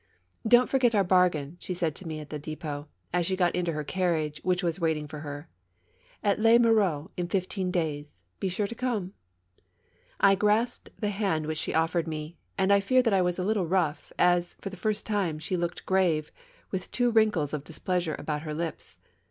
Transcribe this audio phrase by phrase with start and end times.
[0.47, 3.73] "Don't forget our bargain!" she said to me at the ddpot, as she got into
[3.73, 5.47] her carriage, which was waiting for her."
[6.23, 9.13] At Les Mureaux in fifteen days— be sure to come!"
[10.19, 13.43] I grasped the hand which she offered me, and I fear that I was a
[13.43, 15.97] little rough, as, for the first time, she 50 IN THE VOLUBILIS BOWER.
[15.97, 16.31] looked grave,
[16.71, 18.97] with two wrinkles of displeasure about her lips.